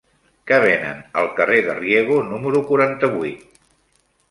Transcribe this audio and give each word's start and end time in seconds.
Què 0.51 0.57
venen 0.63 1.03
al 1.21 1.29
carrer 1.41 1.59
de 1.69 1.77
Riego 1.81 2.17
número 2.31 2.65
quaranta-vuit? 2.73 3.65